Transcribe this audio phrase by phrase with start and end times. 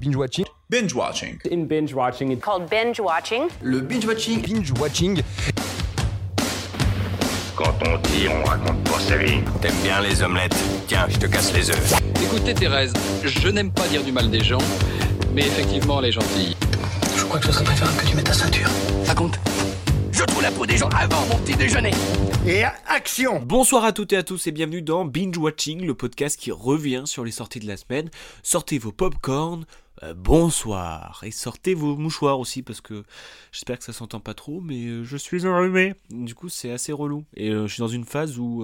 [0.00, 0.46] Binge watching.
[0.68, 1.40] Binge watching.
[1.50, 3.48] In binge watching, it's called binge watching.
[3.62, 4.42] Le binge watching.
[4.42, 5.22] Binge watching.
[7.54, 9.40] Quand on dit, on raconte pour sa vie.
[9.60, 10.56] T'aimes bien les omelettes
[10.88, 11.94] Tiens, je te casse les œufs.
[12.20, 12.92] Écoutez Thérèse,
[13.24, 14.58] je n'aime pas dire du mal des gens,
[15.34, 16.56] mais effectivement elle est gentille.
[17.16, 18.70] Je crois que ce serait préférable que tu mettes ta ceinture.
[19.04, 19.38] Ça compte
[20.20, 21.92] je trouve la peau des gens avant mon petit déjeuner.
[22.46, 26.38] Et action Bonsoir à toutes et à tous et bienvenue dans Binge Watching, le podcast
[26.38, 28.10] qui revient sur les sorties de la semaine.
[28.42, 29.64] Sortez vos popcorn,
[30.02, 33.02] euh, bonsoir et sortez vos mouchoirs aussi parce que
[33.50, 35.94] j'espère que ça s'entend pas trop, mais euh, je suis enrhumé.
[36.10, 38.62] Du coup, c'est assez relou et euh, je suis dans une phase où,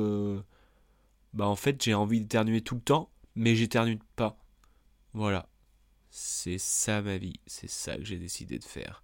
[1.32, 4.36] bah en fait, j'ai envie d'éternuer tout le temps, mais j'éternue pas.
[5.14, 5.48] Voilà,
[6.10, 9.02] c'est ça ma vie, c'est ça que j'ai décidé de faire.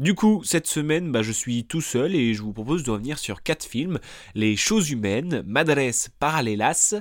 [0.00, 3.18] Du coup, cette semaine, bah, je suis tout seul et je vous propose de revenir
[3.18, 3.98] sur quatre films
[4.34, 6.94] Les choses humaines, Madres Paralelas,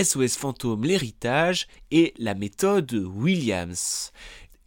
[0.00, 4.12] SOS Fantôme l'héritage et La méthode Williams.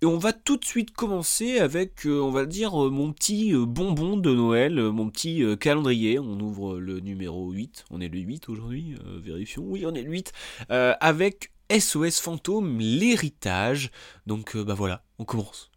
[0.01, 3.53] Et on va tout de suite commencer avec, euh, on va dire, euh, mon petit
[3.53, 6.19] euh, bonbon de Noël, mon petit calendrier.
[6.19, 7.85] On ouvre le numéro 8.
[7.89, 9.63] On est le 8 aujourd'hui, vérifions.
[9.65, 10.33] Oui, on est le 8.
[10.67, 13.91] avec SOS Fantôme l'héritage.
[14.25, 15.71] Donc, bah voilà, on commence.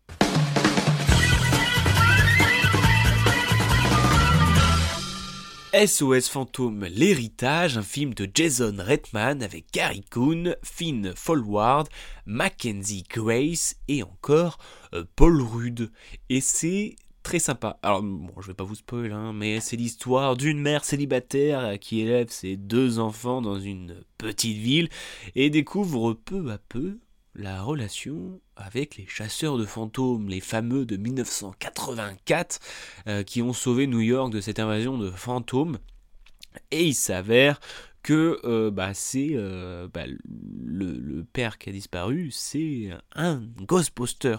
[5.73, 11.89] SOS Fantôme L'Héritage, un film de Jason Reitman avec Gary Coon, Finn Folward,
[12.27, 14.59] Mackenzie Grace et encore
[14.95, 15.93] euh, Paul Rudd.
[16.29, 17.79] Et c'est très sympa.
[17.85, 22.01] Alors, bon, je vais pas vous spoiler, hein, mais c'est l'histoire d'une mère célibataire qui
[22.01, 24.89] élève ses deux enfants dans une petite ville
[25.37, 26.99] et découvre peu à peu
[27.35, 32.61] la relation avec les chasseurs de fantômes, les fameux de 1984,
[33.07, 35.79] euh, qui ont sauvé New York de cette invasion de fantômes.
[36.71, 37.61] Et il s'avère
[38.03, 44.37] que euh, bah, c'est euh, bah, le, père qui a disparu, c'est un Ghostbuster.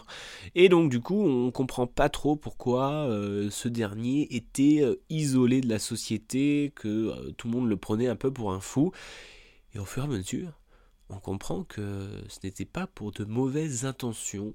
[0.55, 3.07] Et donc du coup, on comprend pas trop pourquoi
[3.49, 8.31] ce dernier était isolé de la société, que tout le monde le prenait un peu
[8.33, 8.91] pour un fou.
[9.73, 10.60] Et au fur et à mesure,
[11.11, 14.53] on comprend que ce n'était pas pour de mauvaises intentions.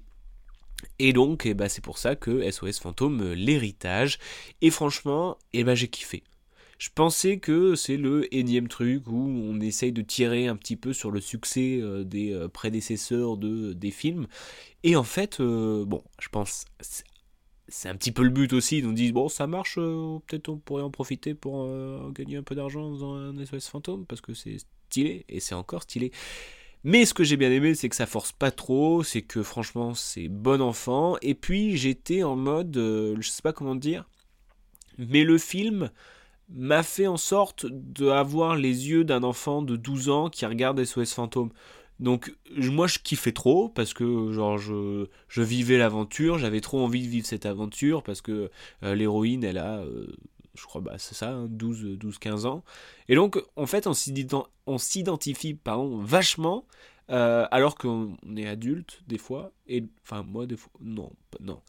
[0.99, 4.19] Et donc, eh ben, c'est pour ça que SOS Fantôme, euh, l'héritage.
[4.61, 6.23] Et franchement, eh ben, j'ai kiffé.
[6.77, 10.93] Je pensais que c'est le énième truc où on essaye de tirer un petit peu
[10.93, 14.27] sur le succès euh, des euh, prédécesseurs de, des films.
[14.83, 16.65] Et en fait, bon, je pense
[17.69, 18.77] c'est un petit peu le but aussi.
[18.77, 21.67] Ils nous disent bon, ça marche, peut-être on pourrait en profiter pour
[22.13, 24.57] gagner un peu d'argent dans un SOS fantôme parce que c'est
[24.89, 26.11] stylé, et c'est encore stylé.
[26.83, 29.93] Mais ce que j'ai bien aimé, c'est que ça force pas trop, c'est que franchement
[29.93, 31.17] c'est bon enfant.
[31.21, 34.05] Et puis j'étais en mode, euh, je sais pas comment dire,
[34.97, 35.91] mais le film
[36.49, 41.13] m'a fait en sorte d'avoir les yeux d'un enfant de 12 ans qui regarde SOS
[41.13, 41.51] Fantôme.
[41.99, 47.07] Donc moi je kiffais trop parce que genre je, vivais l'aventure, j'avais trop envie de
[47.07, 48.51] vivre cette aventure parce que
[48.83, 50.07] euh, l'héroïne elle a euh,
[50.57, 52.63] je crois, bah, c'est ça, 12, 12, 15 ans.
[53.07, 56.65] Et donc, en fait, on s'identifie vachement,
[57.09, 59.51] euh, alors qu'on est adulte, des fois.
[59.67, 61.61] Et, enfin, moi, des fois, non, non.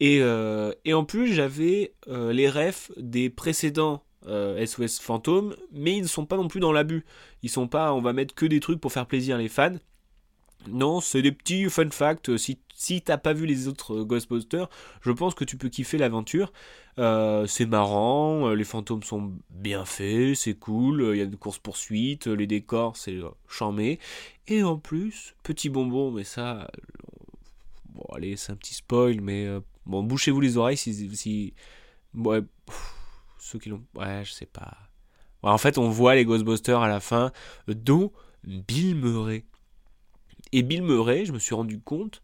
[0.00, 6.02] Et, euh, et en plus, j'avais euh, les refs des précédents SOS Fantômes, mais ils
[6.02, 7.04] ne sont pas non plus dans l'abus.
[7.42, 9.76] Ils sont pas, on va mettre que des trucs pour faire plaisir les fans.
[10.68, 12.36] Non, c'est des petits fun facts.
[12.36, 14.68] Si, si t'as pas vu les autres Ghostbusters,
[15.00, 16.52] je pense que tu peux kiffer l'aventure.
[16.98, 21.36] Euh, c'est marrant, euh, les fantômes sont bien faits, c'est cool, il y a une
[21.36, 23.98] course-poursuite, les décors, c'est euh, charmé.
[24.46, 26.70] Et en plus, petit bonbon, mais ça.
[27.88, 29.48] Bon, allez, c'est un petit spoil, mais.
[29.86, 31.16] bon, bouchez-vous les oreilles si.
[31.16, 31.54] si
[32.14, 32.42] ouais,
[33.38, 33.84] ceux qui l'ont.
[33.94, 34.76] Ouais, je sais pas.
[35.42, 37.32] en fait, on voit les Ghostbusters à la fin,
[37.68, 38.12] dont
[38.44, 39.46] Bill Murray.
[40.52, 42.22] Et Bill Murray, je me suis rendu compte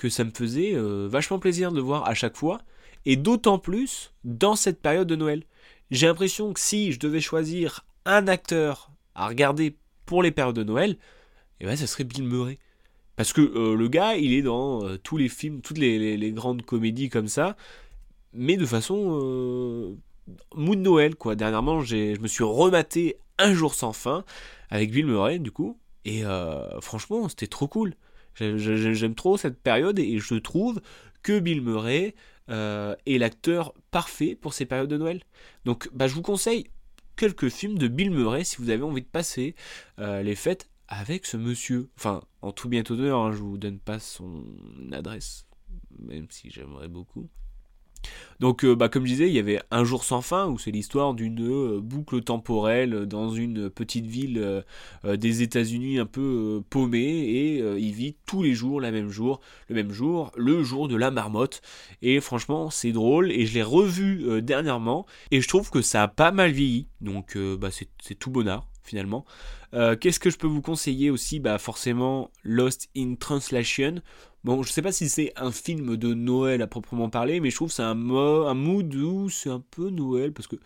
[0.00, 2.62] que ça me faisait vachement plaisir de voir à chaque fois
[3.04, 5.44] et d'autant plus dans cette période de Noël.
[5.90, 9.76] J'ai l'impression que si je devais choisir un acteur à regarder
[10.06, 10.96] pour les périodes de Noël,
[11.60, 12.58] eh ben, ça serait Bill Murray.
[13.16, 16.62] Parce que euh, le gars, il est dans euh, tous les films, toutes les, grandes
[16.62, 17.56] comédies comme ça,
[18.32, 19.94] mais de façon euh,
[20.54, 21.34] mood Noël, quoi.
[21.34, 24.24] Dernièrement, je me suis rematé Un jour sans fin
[24.70, 27.94] avec Bill Murray, du coup, et euh, franchement, c'était trop cool.
[28.34, 30.80] J'aime trop cette période et je trouve
[31.22, 32.14] que Bill Murray
[32.50, 35.22] euh, est l'acteur parfait pour ces périodes de Noël.
[35.64, 36.70] Donc bah, je vous conseille
[37.16, 39.54] quelques films de Bill Murray si vous avez envie de passer
[39.98, 41.90] euh, les fêtes avec ce monsieur.
[41.96, 44.44] Enfin, en tout bien honneur, hein, je vous donne pas son
[44.92, 45.46] adresse,
[45.98, 47.28] même si j'aimerais beaucoup.
[48.40, 50.70] Donc, euh, bah, comme je disais, il y avait Un jour sans fin, où c'est
[50.70, 54.38] l'histoire d'une euh, boucle temporelle dans une petite ville
[55.04, 59.40] euh, des États-Unis un peu paumée, et il vit tous les jours, la même jour,
[59.68, 61.60] le même jour, le jour de la marmotte.
[62.00, 66.08] Et franchement, c'est drôle, et je l'ai revu dernièrement, et je trouve que ça a
[66.08, 69.24] pas mal vieilli, donc bah, c'est tout bonheur finalement.
[69.72, 73.96] Qu'est-ce que je peux vous conseiller aussi Bah forcément Lost in Translation.
[74.42, 77.56] Bon, je sais pas si c'est un film de Noël à proprement parler, mais je
[77.56, 80.56] trouve c'est un, un mood où c'est un peu Noël, parce que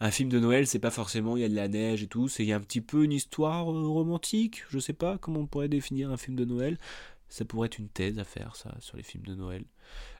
[0.00, 2.28] un film de Noël, c'est pas forcément il y a de la neige et tout,
[2.28, 5.40] c'est il y a un petit peu une histoire euh, romantique, je sais pas comment
[5.40, 6.78] on pourrait définir un film de Noël.
[7.28, 9.64] Ça pourrait être une thèse à faire, ça, sur les films de Noël.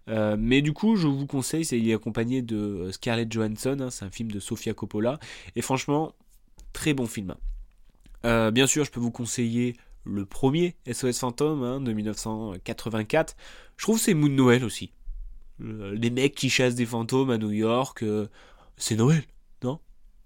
[0.09, 4.05] Euh, mais du coup, je vous conseille, c'est accompagné de euh, Scarlett Johansson, hein, c'est
[4.05, 5.19] un film de Sofia Coppola,
[5.57, 6.13] et franchement,
[6.73, 7.35] très bon film.
[8.25, 13.37] Bien sûr, je peux vous conseiller le premier SOS Fantôme hein, de 1984.
[13.77, 14.93] Je trouve c'est Moon Noël aussi.
[15.61, 18.29] les mecs qui chassent des fantômes à New York, euh,
[18.77, 19.23] c'est Noël,
[19.63, 19.81] non?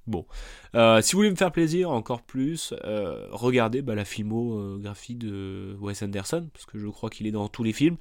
[0.06, 0.26] Bon.
[0.74, 5.76] Euh, si vous voulez me faire plaisir encore plus, euh, regardez bah, la filmographie de
[5.80, 7.96] Wes Anderson, parce que je crois qu'il est dans tous les films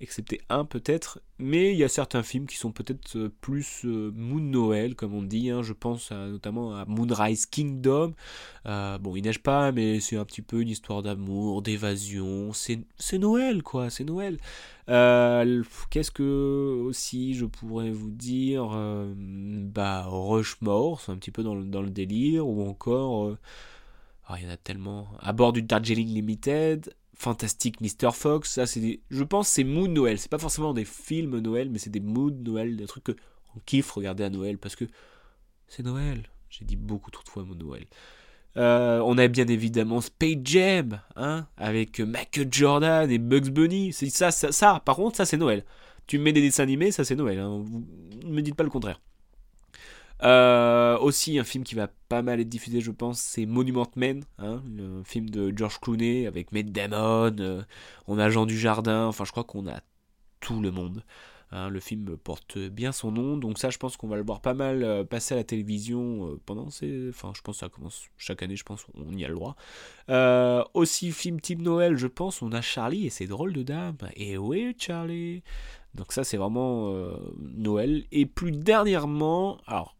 [0.00, 4.10] excepté un peut-être, mais il y a certains films qui sont peut-être euh, plus euh,
[4.14, 5.62] Moon Noël, comme on dit, hein.
[5.62, 8.14] je pense notamment à Moonrise Kingdom,
[8.66, 13.18] euh, bon il neige pas, mais c'est un petit peu une histoire d'amour, d'évasion, c'est
[13.18, 14.38] Noël quoi, c'est Noël.
[14.86, 18.76] Qu'est-ce que aussi je pourrais vous dire
[19.16, 23.36] Bah Rushmore, c'est un petit peu dans le, délire, ou encore...
[24.28, 25.08] Oh, il y en a tellement.
[25.18, 28.12] À bord du Darjeeling Limited, Fantastic Mr.
[28.14, 31.78] Fox, ça c'est je pense c'est mood Noël, c'est pas forcément des films Noël, mais
[31.78, 33.12] c'est des moods Noël, des trucs que
[33.54, 34.86] on kiffe regarder à Noël parce que
[35.68, 36.22] c'est Noël.
[36.48, 37.84] J'ai dit beaucoup trop de fois mot Noël.
[38.56, 43.92] Euh, on a bien évidemment Space Jam, hein, avec Michael Jordan et Bugs Bunny.
[43.92, 45.66] C'est ça, ça, ça, par contre, ça c'est Noël.
[46.06, 47.38] Tu me mets des dessins animés, ça c'est Noël.
[47.38, 47.66] Hein.
[48.24, 48.98] ne me dites pas le contraire.
[50.22, 54.24] Euh, aussi, un film qui va pas mal être diffusé, je pense, c'est Monument Men,
[54.38, 57.62] hein, le film de George Clooney avec Matt Damon, euh,
[58.06, 59.80] on a Jean Dujardin, enfin, je crois qu'on a
[60.40, 61.04] tout le monde.
[61.52, 64.40] Hein, le film porte bien son nom, donc ça, je pense qu'on va le voir
[64.40, 67.08] pas mal euh, passer à la télévision pendant ces.
[67.08, 69.56] Enfin, je pense que ça commence chaque année, je pense, on y a le droit.
[70.74, 73.96] aussi, film type Noël, je pense, on a Charlie et ses drôles de dames.
[74.14, 75.42] Et oui, Charlie.
[75.94, 76.94] Donc, ça, c'est vraiment
[77.38, 78.04] Noël.
[78.12, 79.96] Et plus dernièrement, alors,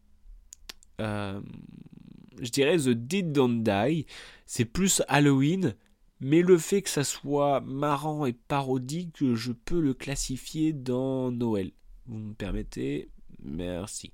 [1.01, 4.05] je dirais The Dead Don't Die.
[4.45, 5.75] C'est plus Halloween,
[6.19, 11.71] mais le fait que ça soit marrant et parodique, je peux le classifier dans Noël.
[12.07, 13.09] Vous me permettez
[13.43, 14.11] Merci.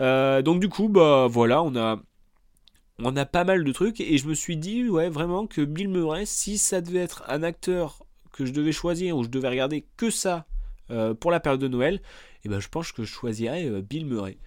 [0.00, 2.00] Euh, donc du coup, bah voilà, on a
[3.00, 5.88] on a pas mal de trucs et je me suis dit ouais vraiment que Bill
[5.88, 9.86] Murray, si ça devait être un acteur que je devais choisir ou je devais regarder
[9.96, 10.46] que ça
[10.90, 12.02] euh, pour la période de Noël,
[12.44, 14.38] eh ben je pense que je choisirais Bill Murray.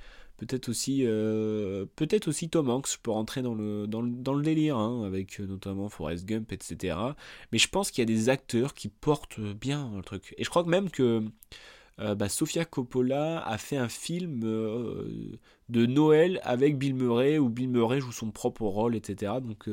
[0.42, 4.76] Peut-être aussi, euh, peut-être aussi Tom Hanks, je peux rentrer dans le, dans le, délire,
[4.76, 6.98] hein, avec euh, notamment Forrest Gump, etc.
[7.52, 10.34] Mais je pense qu'il y a des acteurs qui portent bien le truc.
[10.40, 11.24] Et je crois même que
[12.00, 17.70] euh, bah, Sofia Coppola a fait un film de Noël avec Bill Murray, où Bill
[17.70, 19.34] Murray joue son propre rôle, etc.
[19.44, 19.70] Donc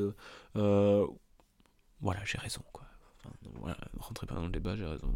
[0.52, 2.60] voilà, j'ai raison.
[2.74, 2.84] Quoi.
[3.54, 5.14] voilà, rentrez pas dans le débat, j'ai raison.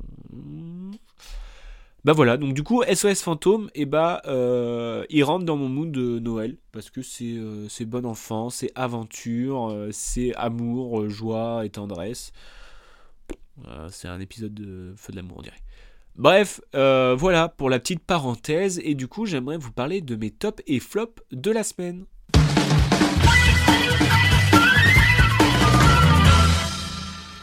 [2.05, 5.69] Bah voilà, donc du coup, SOS Fantôme, et eh bah, euh, il rentre dans mon
[5.69, 11.65] mood de Noël, parce que c'est euh, bon enfant, c'est aventure, euh, c'est amour, joie
[11.65, 12.33] et tendresse.
[13.91, 15.63] c'est un épisode de Feu de l'amour, on dirait.
[16.17, 20.61] Bref, voilà pour la petite parenthèse, et du coup, j'aimerais vous parler de mes tops
[20.67, 22.07] et flops de la semaine.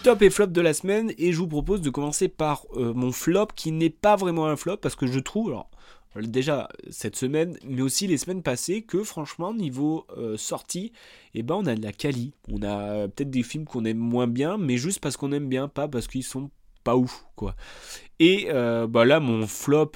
[0.03, 3.11] Top et flop de la semaine et je vous propose de commencer par euh, mon
[3.11, 5.69] flop qui n'est pas vraiment un flop parce que je trouve, alors
[6.15, 10.91] déjà cette semaine, mais aussi les semaines passées, que franchement niveau euh, sortie,
[11.33, 12.33] eh ben on a de la quali.
[12.51, 15.67] On a peut-être des films qu'on aime moins bien, mais juste parce qu'on aime bien,
[15.67, 16.49] pas parce qu'ils sont
[16.83, 17.55] pas ouf quoi.
[18.19, 19.91] Et euh, bah là mon flop,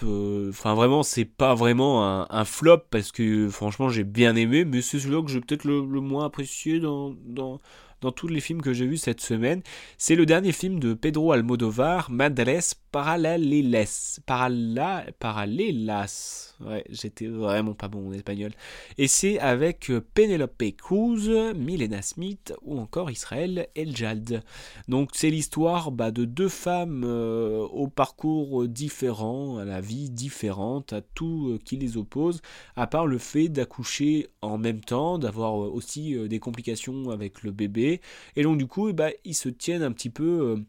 [0.50, 5.00] enfin vraiment c'est pas vraiment un, flop parce que franchement j'ai bien aimé, mais c'est
[5.00, 7.16] celui-là que j'ai peut-être le, moins apprécié dans,
[8.04, 9.62] dans tous les films que j'ai vus cette semaine.
[9.98, 14.20] C'est le dernier film de Pedro Almodovar, Madres Paralelas.
[15.20, 16.54] Paralelas.
[16.60, 18.52] Ouais, j'étais vraiment pas bon en espagnol.
[18.98, 24.44] Et c'est avec euh, Penelope Cruz, Milena Smith ou encore Israël Eljad.
[24.88, 30.94] Donc c'est l'histoire bah, de deux femmes euh, au parcours différent, à la vie différente,
[30.94, 32.42] à tout euh, qui les oppose,
[32.76, 37.93] à part le fait d'accoucher en même temps, d'avoir aussi des complications avec le bébé.
[38.36, 40.64] Et donc du coup, eh bah, ils se tiennent un petit peu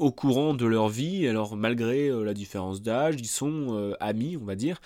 [0.00, 1.28] au courant de leur vie.
[1.28, 4.80] Alors malgré euh, la différence d'âge, ils sont euh, amis, on va dire.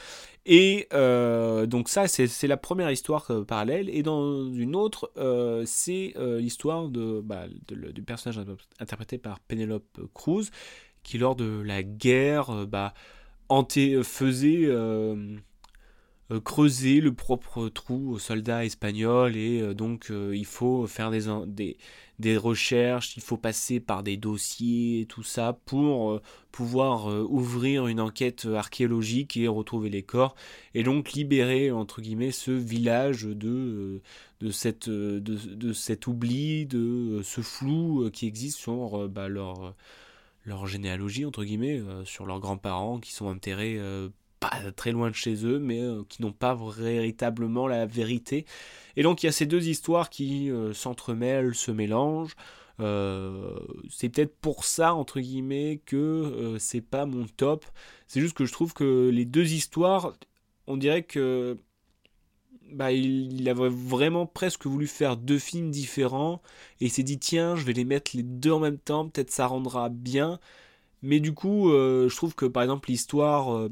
[0.44, 3.88] Et euh, donc ça, c'est la première histoire parallèle.
[3.88, 5.10] Et dans une autre,
[5.64, 8.44] c'est l'histoire bah, du personnage
[8.78, 10.50] interprété par Penelope Cruz,
[11.02, 12.92] qui lors de la guerre bah,
[14.02, 15.36] faisait euh,
[16.42, 21.24] creuser le propre trou aux soldats espagnols et euh, donc euh, il faut faire des,
[21.46, 21.76] des,
[22.18, 28.46] des, recherches, il faut passer par des dossiers, tout ça pour pouvoir ouvrir une enquête
[28.46, 30.34] archéologique et retrouver les corps
[30.72, 34.00] et donc libérer entre guillemets ce village de,
[34.40, 39.74] de, cette, de, de cet oubli, de ce flou qui existe sur bah, leur
[40.44, 43.80] leur généalogie entre guillemets sur leurs grands-parents qui sont enterrés
[44.76, 48.46] très loin de chez eux, mais euh, qui n'ont pas véritablement la vérité.
[48.96, 52.36] Et donc il y a ces deux histoires qui euh, s'entremêlent, se mélangent.
[52.80, 53.56] Euh,
[53.88, 57.64] c'est peut-être pour ça, entre guillemets, que c'est pas mon top.
[58.08, 60.14] C'est juste que je trouve que les deux histoires,
[60.66, 61.58] on dirait que
[62.72, 66.42] bah, il, avait vraiment presque voulu faire deux films différents
[66.80, 69.30] et il s'est dit tiens je vais les mettre les deux en même temps peut-être
[69.30, 70.40] ça rendra bien
[71.02, 73.68] mais du coup je trouve que par exemple l'histoire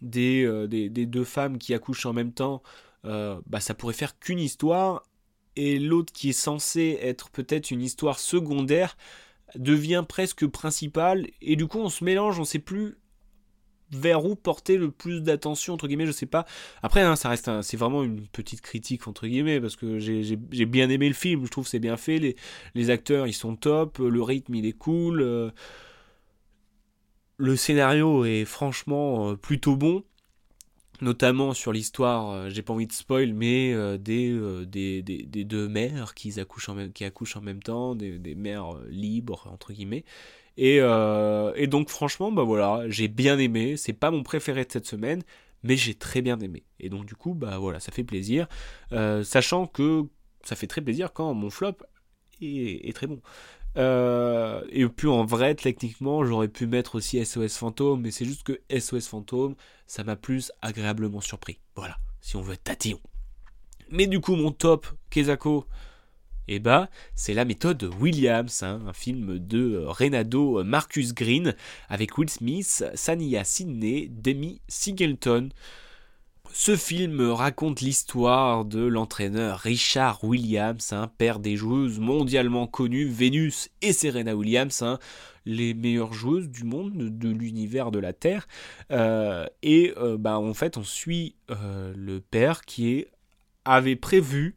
[0.00, 2.62] des, des, deux femmes qui accouchent en même temps,
[3.04, 5.04] euh, bah, ça pourrait faire qu'une histoire,
[5.56, 8.96] et l'autre qui est censé être peut-être une histoire secondaire
[9.54, 12.96] devient presque principale, et du coup on se mélange, on sait plus
[13.90, 16.44] vers où porter le plus d'attention entre guillemets je sais pas.
[16.82, 20.36] Après hein, ça reste c'est vraiment une petite critique entre guillemets parce que j'ai
[20.66, 22.36] bien aimé le film je trouve c'est bien fait les,
[22.74, 25.50] les, acteurs ils sont top le rythme il est cool euh,
[27.38, 30.04] le scénario est franchement euh, plutôt bon,
[31.00, 36.14] notamment sur l'histoire, euh, j'ai pas envie de spoil, mais euh, des, des, deux mères
[36.14, 40.04] qui accouchent en même, qui accouchent en même temps, des, mères libres, entre guillemets.
[40.56, 40.80] Et,
[41.68, 45.22] donc franchement, bah voilà, j'ai bien aimé, c'est pas mon préféré de cette semaine,
[45.62, 46.64] mais j'ai très bien aimé.
[46.80, 48.48] Et donc du coup, bah voilà, ça fait plaisir,
[49.22, 50.06] sachant que
[50.42, 51.76] ça fait très plaisir quand mon flop
[52.40, 53.20] est très bon.
[53.78, 58.42] Euh, et puis en vrai, techniquement, j'aurais pu mettre aussi SOS Fantôme, mais c'est juste
[58.42, 59.54] que SOS Fantôme,
[59.86, 61.60] ça m'a plus agréablement surpris.
[61.76, 63.00] Voilà, si on veut être tatillon.
[63.90, 65.64] Mais du coup, mon top, Kezako,
[66.48, 71.54] eh ben, c'est la méthode Williams, hein, un film de Renato Marcus Green
[71.88, 75.50] avec Will Smith, Sania Sidney, Demi Singleton.
[76.52, 83.92] Ce film raconte l'histoire de l'entraîneur Richard Williams, père des joueuses mondialement connues, Vénus et
[83.92, 84.98] Serena Williams, hein,
[85.44, 88.48] les meilleures joueuses du monde, de l'univers de la Terre.
[88.90, 93.06] Euh, et euh, bah, en fait, on suit euh, le père qui
[93.64, 94.56] avait prévu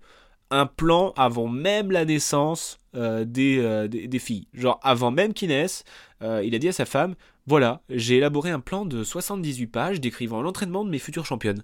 [0.49, 4.47] un plan avant même la naissance des, des, filles.
[4.53, 5.85] Genre avant même qu'ils naissent,
[6.21, 7.15] il a dit à sa femme,
[7.47, 11.63] voilà, j'ai élaboré un plan de 78 pages décrivant l'entraînement de mes futures championnes.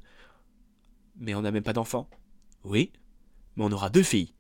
[1.20, 2.10] Mais on n'a même pas d'enfant.
[2.64, 2.92] Oui,
[3.56, 4.34] mais on aura deux filles.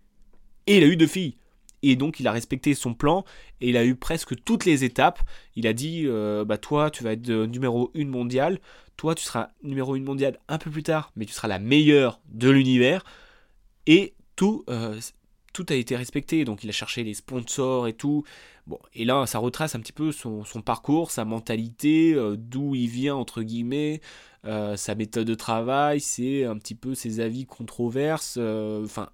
[0.67, 1.38] Et il a eu deux filles.
[1.84, 3.24] Et donc il a respecté son plan
[3.62, 5.19] et il a eu presque toutes les étapes.
[5.55, 8.60] Il a dit euh, bah toi tu vas être numéro 1 mondial,
[8.96, 12.19] toi tu seras numéro 1 mondial un peu plus tard, mais tu seras la meilleure
[12.29, 13.05] de l'univers.
[13.86, 15.00] Et tout, euh,
[15.57, 16.45] tout a été respecté.
[16.45, 18.23] Donc il a cherché les sponsors et tout.
[18.67, 22.87] Bon, et là, ça retrace un petit peu son, parcours, sa mentalité, euh, d'où il
[22.87, 24.01] vient, entre guillemets,
[24.45, 28.35] euh, sa méthode de travail, c'est un petit peu ses avis controverses.
[28.37, 29.09] Euh, enfin,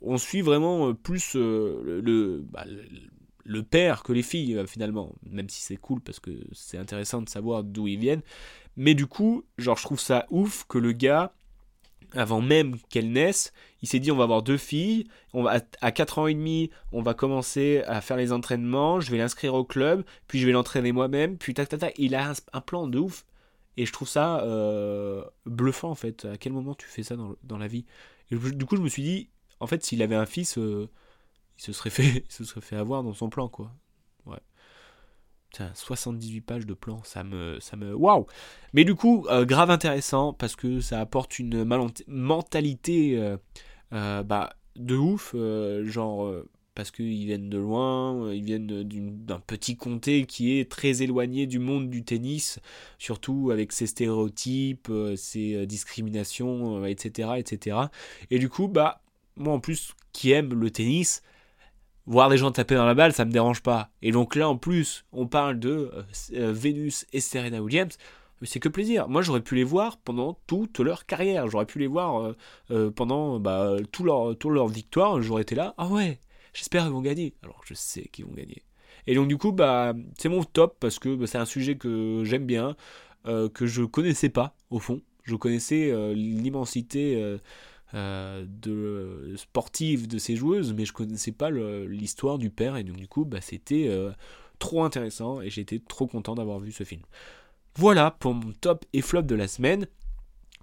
[0.00, 2.78] on suit vraiment plus bah, le,
[3.44, 5.12] le, père que les filles, finalement.
[5.28, 8.22] Même si c'est cool parce que c'est intéressant de savoir d'où ils viennent.
[8.76, 11.32] Mais du coup, genre, je trouve ça ouf que le gars
[12.12, 15.92] avant même qu'elles naissent, il s'est dit on va avoir deux filles, on va à
[15.92, 19.64] 4 ans et demi, on va commencer à faire les entraînements, je vais l'inscrire au
[19.64, 22.98] club, puis je vais l'entraîner moi-même, puis tac tac tac, il a un, plan de
[22.98, 23.24] ouf.
[23.76, 26.24] Et je trouve ça euh, bluffant en fait.
[26.24, 27.84] À quel moment tu fais ça dans, la vie?
[28.32, 29.28] Et Du coup, je me suis dit,
[29.60, 30.88] en fait, s'il avait un fils, euh,
[31.58, 33.72] il se serait fait, il se serait fait avoir dans son plan quoi.
[35.74, 38.26] 78 pages de plans, ça me, ça me, waouh.
[38.72, 41.64] Mais du coup, euh, grave intéressant parce que ça apporte une
[42.06, 43.36] mentalité euh,
[43.92, 45.34] euh, bah, de ouf,
[45.84, 46.32] genre
[46.74, 48.84] parce qu'ils viennent de loin, ils viennent
[49.24, 52.60] d'un petit comté qui est très éloigné du monde du tennis,
[52.98, 57.76] surtout avec ses stéréotypes, ses discriminations, etc., etc.
[58.30, 59.02] Et du coup, bah
[59.34, 61.22] moi en plus qui aime le tennis,
[62.08, 63.90] voir des gens taper dans la balle, ça me dérange pas.
[64.02, 66.02] Et donc là, en plus, on parle de euh,
[66.34, 67.96] euh, Vénus et Serena Williams.
[68.42, 69.08] C'est que plaisir.
[69.08, 71.48] Moi, j'aurais pu les voir pendant toute leur carrière.
[71.48, 72.34] J'aurais pu les voir
[72.70, 75.20] euh, pendant bah, tout leur, tout leur victoire.
[75.20, 75.74] J'aurais été là.
[75.76, 76.20] Ah ouais,
[76.54, 77.34] j'espère qu'ils vont gagner.
[77.42, 78.62] Alors, je sais qu'ils vont gagner.
[79.08, 82.24] Et donc du coup, bah, c'est mon top parce que bah, c'est un sujet que
[82.24, 82.76] j'aime bien,
[83.26, 85.00] euh, que je connaissais pas au fond.
[85.24, 87.38] Je connaissais euh, l'immensité
[87.94, 92.76] euh, de sportive de ces joueuses, mais je connaissais pas l'histoire du père.
[92.76, 93.90] Et donc du coup, bah, c'était
[94.58, 97.02] trop intéressant et j'étais trop content d'avoir vu ce film.
[97.76, 99.86] Voilà pour mon top et flop de la semaine.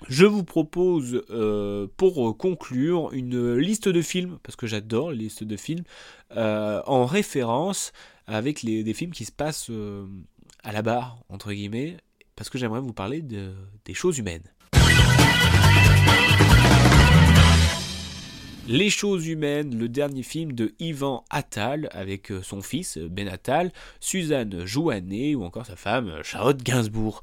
[0.09, 5.43] Je vous propose euh, pour conclure une liste de films, parce que j'adore les listes
[5.43, 5.83] de films,
[6.35, 7.91] euh, en référence
[8.27, 10.05] avec les, des films qui se passent euh,
[10.63, 11.97] à la barre, entre guillemets,
[12.35, 13.53] parce que j'aimerais vous parler de,
[13.85, 14.43] des choses humaines.
[18.67, 23.27] Les choses humaines, le dernier film de Ivan Attal avec euh, son fils euh, Ben
[23.27, 27.21] Attal, Suzanne Joannet ou encore sa femme euh, Charlotte Gainsbourg.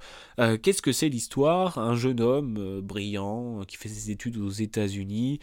[0.63, 1.79] Qu'est-ce que c'est l'histoire?
[1.79, 5.39] Un jeune homme brillant qui fait ses études aux États-Unis,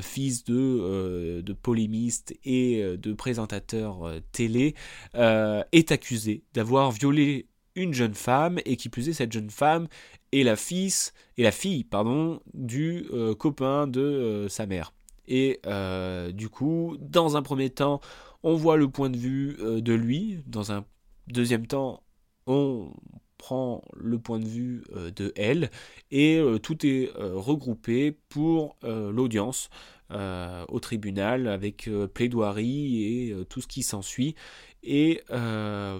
[0.00, 4.74] fils de, de polémiste et de présentateur télé,
[5.14, 9.86] est accusé d'avoir violé une jeune femme et qui plus est cette jeune femme
[10.32, 13.06] est la fille pardon du
[13.38, 14.92] copain de sa mère.
[15.26, 18.00] Et euh, du coup, dans un premier temps,
[18.42, 20.42] on voit le point de vue euh, de lui.
[20.46, 20.84] Dans un
[21.28, 22.02] deuxième temps,
[22.46, 22.92] on
[23.38, 25.70] prend le point de vue euh, de elle.
[26.10, 29.70] Et tout est regroupé pour l'audience
[30.10, 34.34] au tribunal avec plaidoirie et tout ce qui s'ensuit.
[34.82, 35.22] Et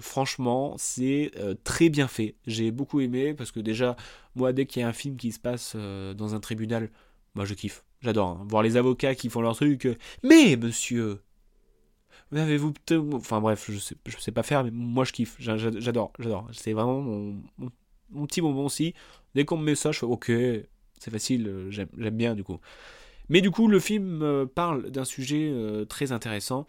[0.01, 1.31] franchement, c'est
[1.63, 2.35] très bien fait.
[2.47, 3.95] J'ai beaucoup aimé parce que déjà,
[4.35, 6.89] moi, dès qu'il y a un film qui se passe dans un tribunal,
[7.33, 7.83] moi je kiffe.
[8.05, 8.27] J'adore.
[8.27, 8.45] Hein.
[8.47, 9.87] Voir les avocats qui font leur truc.
[9.87, 11.21] Euh, mais, monsieur
[12.31, 12.73] Avez-vous.
[13.13, 15.35] Enfin bref, je sais, sais pas faire, mais moi je kiffe.
[15.39, 16.47] J'adore, j'adore.
[16.51, 18.93] C'est vraiment mon, petit bonbon aussi.
[19.35, 20.25] Dès qu'on me met ça, je fais ok,
[20.99, 22.59] c'est facile, euh, j'aime bien du coup.
[23.29, 25.53] Mais du coup, le film euh, parle d'un sujet
[25.87, 26.65] très intéressant.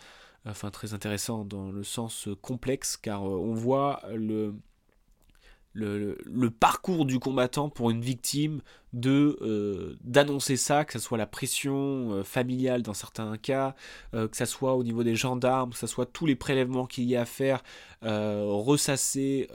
[0.46, 4.54] Enfin, très intéressant dans le sens complexe, car on voit le,
[5.76, 8.60] le, parcours du combattant pour une victime,
[9.04, 13.74] euh, d'annoncer ça, que ce soit la pression euh, familiale dans certains cas,
[14.14, 17.04] euh, que ce soit au niveau des gendarmes, que ce soit tous les prélèvements qu'il
[17.04, 17.62] y a à faire,
[18.02, 19.48] ressasser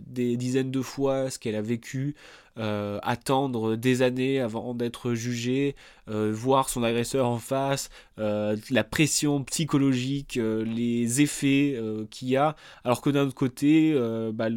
[0.00, 2.14] des dizaines de fois ce qu'elle a vécu,
[2.58, 11.20] attendre des années avant d'être jugée, voir son agresseur en face, la pression psychologique, les
[11.20, 13.96] effets qu'il y a, alors que d'un autre côté,
[14.32, 14.48] bah,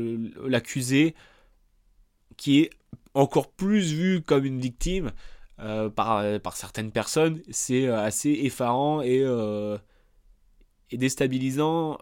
[0.45, 1.15] l'accusé
[2.37, 2.71] qui est
[3.13, 5.11] encore plus vu comme une victime
[5.59, 9.77] euh, par, certaines personnes, c'est euh, assez effarant et, euh,
[10.89, 11.99] et déstabilisant.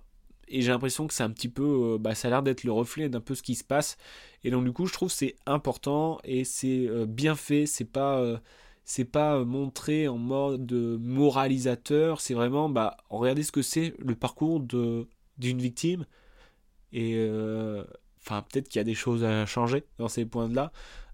[0.48, 3.10] Et j'ai l'impression que c'est un petit peu, bah, ça a l'air d'être le reflet
[3.10, 3.98] d'un peu ce qui se passe.
[4.44, 7.66] Et donc du coup, je trouve c'est important et c'est bien fait.
[7.66, 8.42] C'est pas,
[8.86, 12.22] c'est pas montré en mode moralisateur.
[12.22, 16.06] C'est vraiment, bah, regardez ce que c'est le parcours de d'une victime
[16.94, 17.16] et
[18.22, 20.72] enfin peut-être qu'il y a des choses à changer dans ces points-là.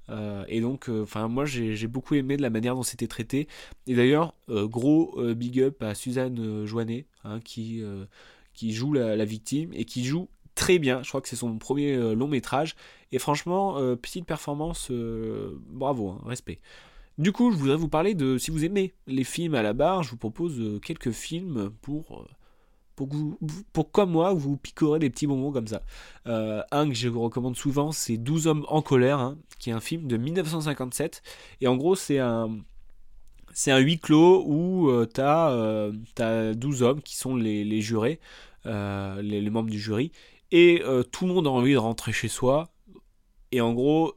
[0.09, 3.47] Euh, et donc, euh, enfin, moi j'ai beaucoup aimé de la manière dont c'était traité.
[3.87, 7.83] Et d'ailleurs, euh, gros big up à Suzanne Joannet, hein, qui,
[8.53, 11.03] qui joue la, victime et qui joue très bien.
[11.03, 12.75] Je crois que c'est son premier long métrage.
[13.11, 14.91] Et franchement, petite performance,
[15.69, 16.59] bravo, hein, respect.
[17.17, 20.03] Du coup, je voudrais vous parler de, si vous aimez les films à la barre,
[20.03, 22.25] je vous propose quelques films pour
[22.95, 23.37] pour, vous,
[23.73, 25.83] pour comme moi, vous picorez des petits bonbons comme ça.
[26.27, 29.73] Euh, un que je vous recommande souvent, c'est 12 hommes en colère, hein, qui est
[29.73, 31.21] un film de 1957.
[31.61, 32.57] Et en gros, c'est un,
[33.53, 38.19] c'est un huis clos où euh, tu as, euh, 12 hommes qui sont les, jurés,
[38.65, 40.11] euh, les, membres du jury,
[40.51, 40.81] et
[41.11, 42.69] tout le monde a envie de rentrer chez soi.
[43.51, 44.13] Et en gros,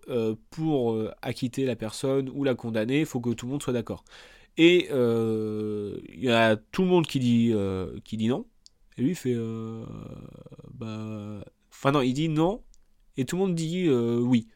[0.51, 4.05] pour acquitter la personne ou la condamner, il faut que tout le monde soit d'accord.
[4.57, 7.53] Et il y a tout le monde qui dit,
[8.29, 8.47] non,
[8.99, 9.35] et lui, il fait.
[9.35, 9.85] Euh,
[10.75, 11.45] bah.
[11.71, 12.63] Enfin, non, il dit non.
[13.17, 14.49] Et tout le monde dit euh, oui.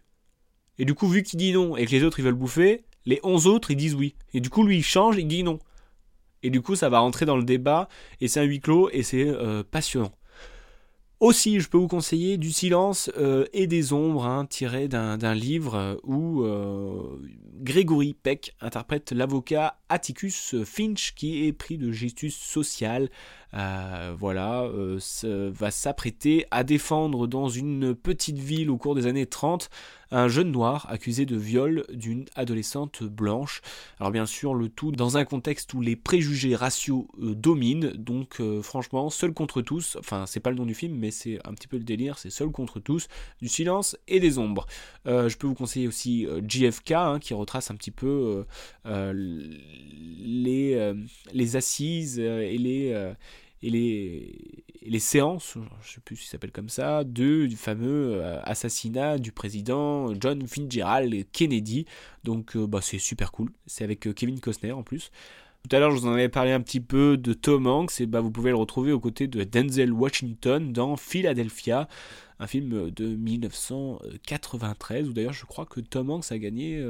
[0.79, 3.21] Et du coup, vu qu'il dit non et que les autres ils veulent bouffer, les
[3.23, 4.15] 11 autres ils disent oui.
[4.35, 5.59] Et du coup, lui il change, il dit non.
[6.43, 7.89] Et du coup, ça va rentrer dans le débat.
[8.21, 10.13] Et c'est un huis clos et c'est euh, passionnant.
[11.23, 13.09] Aussi, je peux vous conseiller Du silence
[13.53, 16.45] et des ombres, hein, tiré d'un livre où
[17.61, 23.09] Grégory Peck interprète l'avocat Atticus Finch qui est pris de gestus social.
[23.55, 29.27] Euh, voilà, euh, va s'apprêter à défendre dans une petite ville au cours des années
[29.27, 29.69] 30
[30.12, 33.62] un jeune noir accusé de viol d'une adolescente blanche.
[33.98, 38.40] Alors bien sûr, le tout dans un contexte où les préjugés raciaux euh, dominent, donc
[38.62, 41.68] franchement, seul contre tous, enfin c'est pas le nom du film, mais c'est un petit
[41.68, 43.09] peu le délire, c'est seul contre tous,
[43.40, 44.66] du silence et des ombres.
[45.07, 48.44] je peux vous conseiller aussi JFK, hein, qui retrace un petit peu
[50.44, 53.12] les assises et les
[53.62, 53.70] et
[54.83, 59.33] les, séances, je sais plus si ça s'appelle comme ça, du fameux euh, assassinat du
[59.33, 61.87] président John Fitzgerald Kennedy.
[62.25, 63.51] Donc bah, c'est super cool.
[63.66, 65.11] C'est avec Kevin Costner en plus.
[65.68, 68.07] Tout à l'heure, je vous en avais parlé un petit peu de Tom Hanks, et
[68.07, 71.87] bah, vous pouvez le retrouver aux côtés de Denzel Washington dans Philadelphia,
[72.40, 76.85] un film de 1993, où d'ailleurs je crois que Tom Hanks a gagné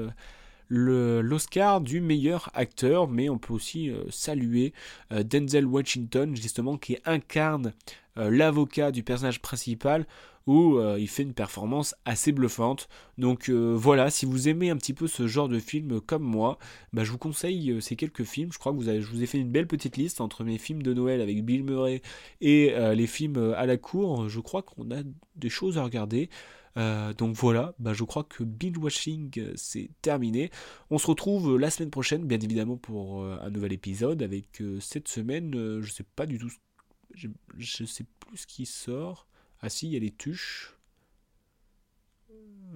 [0.74, 4.72] l'Oscar du meilleur acteur, mais on peut aussi euh, saluer
[5.12, 7.74] euh, Denzel Washington, justement, qui incarne
[8.16, 10.06] euh, l'avocat du personnage principal,
[10.48, 12.88] où il fait une performance assez bluffante.
[13.16, 16.58] Donc voilà, si vous aimez un petit peu ce genre de film comme moi,
[16.92, 18.52] bah, je vous conseille ces quelques films.
[18.52, 20.92] Je crois que je vous ai fait une belle petite liste entre mes films de
[20.92, 22.02] Noël avec Bill Murray
[22.40, 24.28] et les films à la cour.
[24.28, 25.04] Je crois qu'on a
[25.36, 26.28] des choses à regarder.
[26.76, 30.50] Euh, donc voilà, bah, je crois que binge watching euh, c'est terminé.
[30.90, 34.22] On se retrouve euh, la semaine prochaine, bien évidemment, pour un nouvel épisode.
[34.22, 36.50] Avec cette semaine, je sais pas du tout,
[37.14, 39.26] je, sais plus ce qui sort.
[39.60, 40.74] Ah si, il y a les tuches.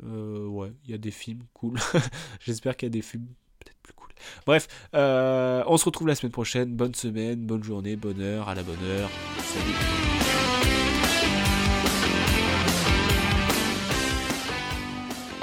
[0.02, 1.78] ouais, il y a des films cool.
[2.40, 3.26] J'espère qu'il y a des films
[3.60, 4.10] peut-être plus cool.
[4.46, 6.74] Bref, on se retrouve la semaine prochaine.
[6.74, 9.10] Bonne semaine, bonne journée, bonne heure, à la bonne heure.
[9.38, 10.45] Salut.